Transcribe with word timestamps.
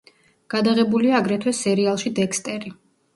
გადაღებულია 0.53 1.19
აგრეთვე 1.23 1.53
სერიალში 1.57 2.13
„დექსტერი“. 2.21 2.73